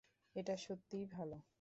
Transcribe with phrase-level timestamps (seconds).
[0.35, 1.41] এটা সত্যিই ভালো।